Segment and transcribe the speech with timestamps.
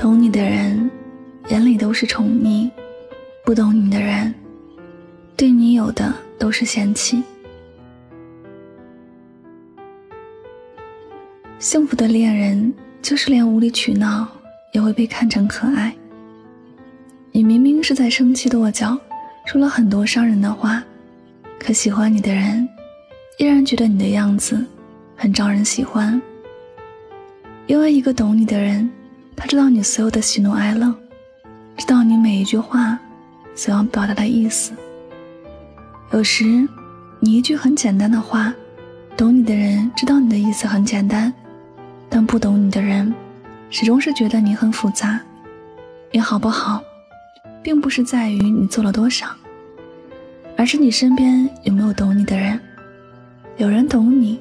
[0.00, 0.90] 懂你的人，
[1.48, 2.70] 眼里都是宠溺；
[3.44, 4.34] 不懂你的人，
[5.36, 7.22] 对你有的都是嫌弃。
[11.58, 12.72] 幸福的恋人，
[13.02, 14.26] 就是连无理取闹
[14.72, 15.94] 也会被看成可爱。
[17.30, 18.98] 你明明是在生气跺脚，
[19.44, 20.82] 说了很多伤人的话，
[21.58, 22.66] 可喜欢你的人，
[23.36, 24.64] 依然觉得你的样子
[25.14, 26.18] 很招人喜欢。
[27.66, 28.90] 因为一个懂你的人。
[29.40, 30.94] 他知道你所有的喜怒哀乐，
[31.74, 32.98] 知道你每一句话
[33.54, 34.72] 所要表达的意思。
[36.12, 36.68] 有时，
[37.20, 38.52] 你一句很简单的话，
[39.16, 41.32] 懂你的人知道你的意思很简单，
[42.10, 43.14] 但不懂你的人，
[43.70, 45.18] 始终是觉得你很复杂。
[46.12, 46.82] 你好不好，
[47.62, 49.26] 并不是在于你做了多少，
[50.54, 52.60] 而是你身边有没有懂你的人。
[53.56, 54.38] 有人懂你，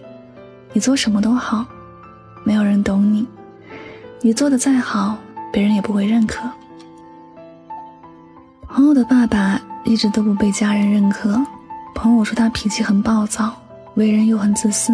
[0.74, 1.66] 你做什么都好；
[2.44, 3.26] 没有人懂你。
[4.22, 5.18] 你做的再好，
[5.50, 6.42] 别人也不会认可。
[8.68, 11.42] 朋友的爸爸一直都不被家人认可，
[11.96, 13.56] 朋友说他脾气很暴躁，
[13.96, 14.92] 为人又很自私，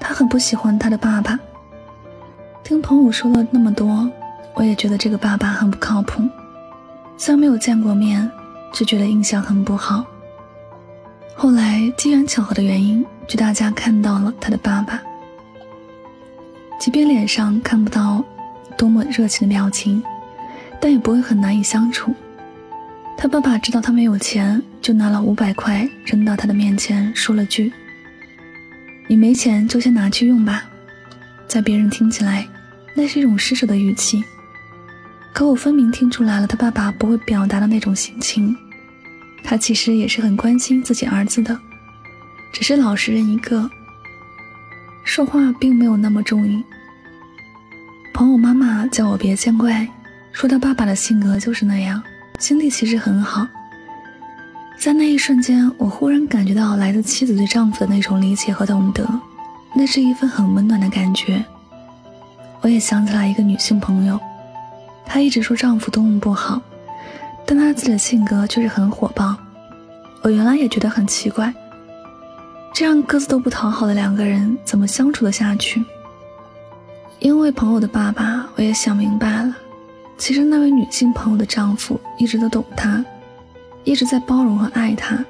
[0.00, 1.36] 他很不喜欢他的爸爸。
[2.62, 4.08] 听朋友说了那么多，
[4.54, 6.22] 我也觉得这个爸爸很不靠谱。
[7.16, 8.30] 虽然没有见过面，
[8.72, 10.04] 却觉得印象很不好。
[11.34, 15.02] 后来机缘巧合的原因，就大家看到了他的爸爸，
[16.78, 18.24] 即便脸上看不到。
[18.76, 20.02] 多么热情的表情，
[20.80, 22.14] 但也不会很难以相处。
[23.16, 27.72] 他爸爸知道他没有钱，就拿了五百块扔到他的面前，说了句
[29.08, 30.64] ：“你没钱就先拿去用吧。”
[31.46, 32.46] 在别人听起来，
[32.94, 34.22] 那是一种施舍的语气，
[35.32, 38.54] 可我分明听出来了，他爸爸不会表达的那种心情。
[39.44, 41.56] 他其实也是很关心自己儿子的，
[42.52, 43.70] 只是老实人一个，
[45.04, 46.62] 说话并没有那么重义。
[48.94, 49.88] 叫我别见怪，
[50.30, 52.00] 说他爸爸的性格就是那样，
[52.38, 53.44] 心地其实很好。
[54.78, 59.04] 在那一瞬间，我忽然感觉到来自妻子对丈夫的那种理解和懂得，
[59.74, 61.44] 那是一份很温暖的感觉。
[62.60, 64.16] 我也想起来一个女性朋友，
[65.04, 66.62] 她一直说丈夫多么不好，
[67.44, 69.36] 但她自己的性格却是很火爆。
[70.22, 71.52] 我原来也觉得很奇怪，
[72.72, 75.84] 这样各自都不讨好的两个人，怎么相处得下去？
[77.24, 79.56] 因为朋友的爸爸，我也想明白了。
[80.18, 83.02] 其实那位女性朋友的丈夫一直都懂她，
[83.82, 85.24] 一直在包容和爱她，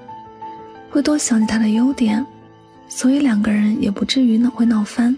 [0.91, 2.27] 会多想起她的优点，
[2.89, 5.17] 所以两个人也不至于闹会闹翻。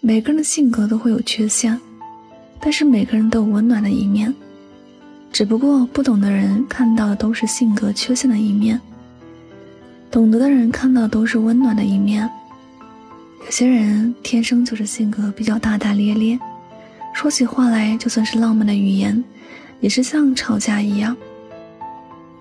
[0.00, 1.78] 每个人的性格都会有缺陷，
[2.58, 4.34] 但是每个人都有温暖的一面，
[5.30, 8.80] 只不过不懂的人看到的都是性格缺陷的一面，
[10.10, 12.26] 懂得的人看到的都是温暖的一面。
[13.46, 16.36] 有些人天生就是性格比较大大咧咧，
[17.14, 19.22] 说起话来就算是浪漫的语言，
[19.78, 21.16] 也是像吵架一样。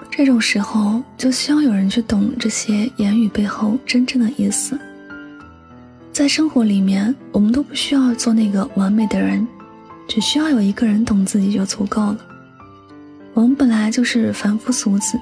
[0.09, 4.79] 这种时候就需要有人去懂这些言语背后真正的意思。
[6.11, 9.47] 在生活里面，我们都不需要做那个完美的人，
[10.07, 12.17] 只需要有一个人懂自己就足够了。
[13.35, 15.19] 我们本来就是凡夫俗子，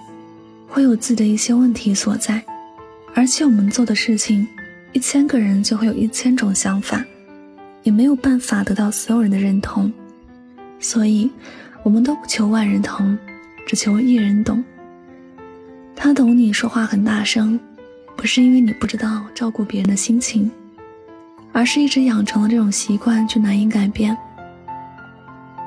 [0.70, 2.42] 会有自己的一些问题所在，
[3.14, 4.48] 而且我们做的事情。
[4.94, 7.04] 一千个人就会有一千种想法，
[7.82, 9.92] 也没有办法得到所有人的认同，
[10.80, 11.30] 所以，
[11.82, 13.18] 我们都不求万人同，
[13.66, 14.64] 只求一人懂。
[15.96, 17.60] 他懂你说话很大声，
[18.16, 20.50] 不是因为你不知道照顾别人的心情，
[21.52, 24.16] 而是一直养成了这种习惯，就难以改变。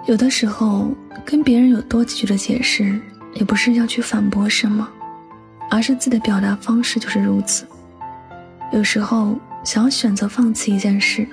[0.06, 0.88] 有的时候，
[1.24, 3.00] 跟别人有多几句的解释，
[3.34, 4.88] 也不是要去反驳什么，
[5.68, 7.66] 而是自己的表达方式就是如此。
[8.72, 11.26] 有时候想要选择放弃一件事，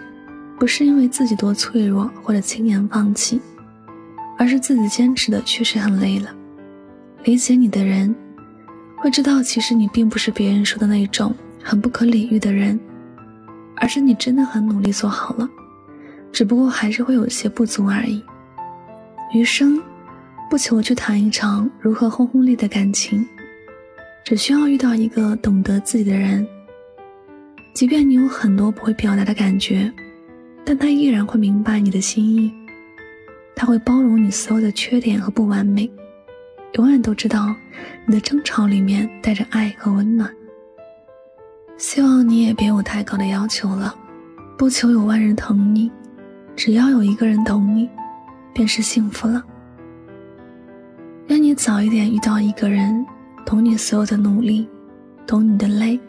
[0.59, 3.41] 不是因为自己多脆弱或者轻言放弃，
[4.37, 6.29] 而是自己坚持的确实很累了。
[7.23, 8.13] 理解你的人，
[8.97, 12.79] 会知道其实你并不是别人说的那种很不可理喻的人，
[13.77, 15.49] 而是你真的很努力做好了，
[16.31, 18.23] 只不过还是会有些不足而已。
[19.33, 19.81] 余生，
[20.49, 23.25] 不求去谈一场如何轰轰烈的感情，
[24.23, 26.47] 只需要遇到一个懂得自己的人。
[27.73, 29.91] 即便你有很多不会表达的感觉，
[30.63, 32.53] 但他依然会明白你的心意，
[33.55, 35.91] 他会包容你所有的缺点和不完美，
[36.73, 37.53] 永远都知道
[38.05, 40.29] 你的争吵里面带着爱和温暖。
[41.77, 43.93] 希望你也别有太高的要求了，
[44.55, 45.91] 不求有万人疼你，
[46.55, 47.89] 只要有一个人懂你，
[48.53, 49.43] 便是幸福了。
[51.27, 53.03] 愿你早一点遇到一个人，
[53.45, 54.67] 懂你所有的努力，
[55.25, 55.99] 懂你的累。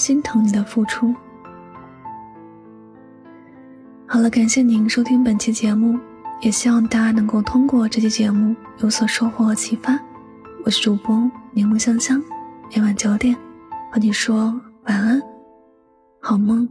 [0.00, 1.14] 心疼你的付出。
[4.06, 6.00] 好了，感谢您收听本期节目，
[6.40, 10.00] 也希望大家能够通过这期节目有所收获和启发。
[10.64, 12.18] 我是主播柠檬香香，
[12.74, 13.36] 每晚九点
[13.92, 15.20] 和你说晚安，
[16.18, 16.66] 好梦。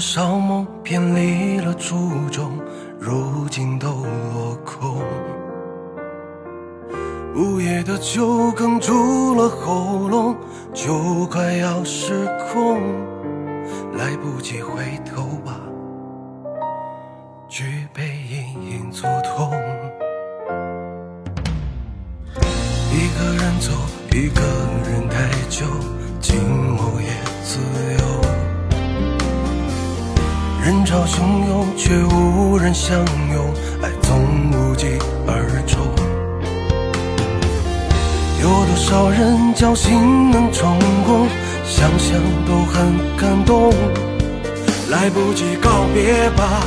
[0.00, 2.58] 多少梦偏离了初衷，
[2.98, 3.88] 如今都
[4.32, 5.02] 落空。
[7.34, 10.34] 午夜的酒哽住了喉咙，
[10.72, 12.80] 就快要失控，
[13.98, 15.60] 来不及回头吧，
[17.46, 19.52] 举杯隐隐作痛。
[22.90, 23.70] 一个人走，
[24.12, 24.40] 一个
[24.88, 25.66] 人太久，
[31.10, 31.18] 汹
[31.48, 32.96] 涌，却无人相
[33.32, 33.52] 拥，
[33.82, 34.16] 爱总
[34.52, 34.86] 无疾
[35.26, 35.80] 而终。
[38.40, 41.26] 有多少人侥幸能成功，
[41.66, 42.16] 想想
[42.46, 43.72] 都很感动。
[44.88, 46.62] 来不及告别吧，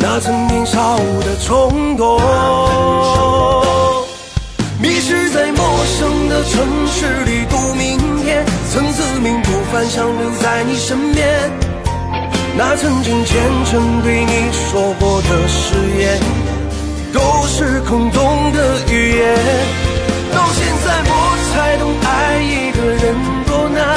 [0.00, 2.18] 那曾年少的冲动。
[4.80, 11.67] 迷失在陌生的城市里度明天，曾自命不凡，想留在你身边。
[12.60, 16.20] 那曾经虔诚对你说过的誓言，
[17.12, 19.36] 都是空洞的语言。
[20.34, 21.12] 到现在我
[21.54, 23.14] 才懂，爱一个人
[23.46, 23.96] 多难，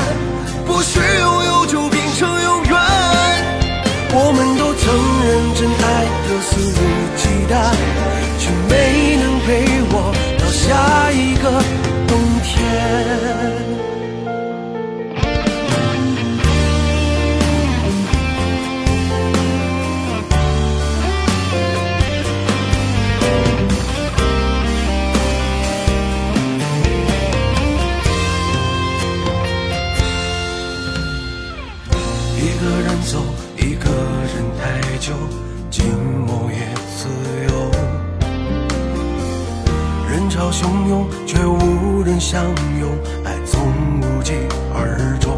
[40.51, 42.43] 汹涌，却无人相
[42.79, 42.89] 拥，
[43.23, 43.61] 爱总
[44.01, 44.33] 无疾
[44.73, 45.31] 而终。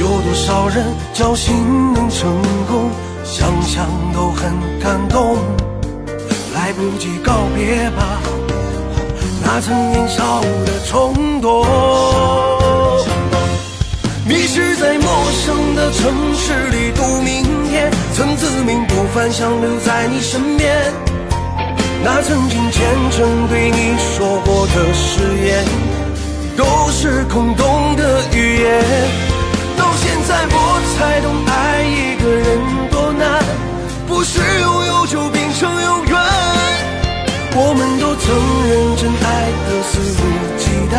[0.00, 2.32] 有多少人侥幸能成
[2.66, 2.90] 功，
[3.22, 5.36] 想想都很感动。
[6.54, 8.18] 来不及告别吧，
[9.42, 11.66] 那曾年少的冲动。
[14.26, 21.13] 迷失在陌生的城市里度明天，曾自命不凡，想留在你身边。
[22.06, 25.64] 那曾经虔诚对你说过的誓言，
[26.54, 28.84] 都是空洞的语言。
[29.78, 30.56] 到现在我
[30.92, 32.46] 才懂，爱一个人
[32.90, 33.42] 多难，
[34.06, 36.14] 不是拥有就变成永远。
[37.56, 38.24] 我们都曾
[38.68, 40.22] 认真爱得肆无
[40.58, 40.62] 忌
[40.92, 40.94] 惮，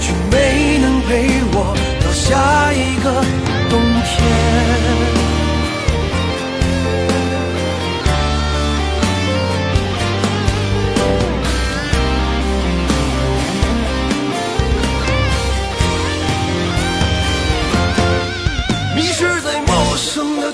[0.00, 1.12] 却没能陪
[1.52, 3.06] 我到下一个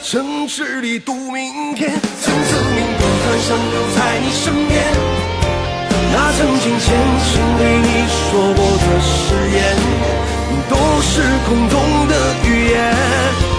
[0.03, 4.83] 城市里赌明天，曾自命不凡，想留在你身边。
[6.13, 6.97] 那曾经虔
[7.29, 9.61] 诚对你说过的誓言，
[10.69, 12.15] 都是空洞的
[12.49, 13.50] 语言。